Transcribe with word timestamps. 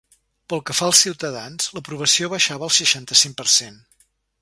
Pel 0.53 0.63
que 0.69 0.75
fa 0.77 0.87
als 0.87 1.01
ciutadans, 1.05 1.69
l’aprovació 1.77 2.33
baixava 2.35 2.71
al 2.71 2.77
seixanta-cinc 2.81 3.41
per 3.45 3.51
cent. 3.61 3.83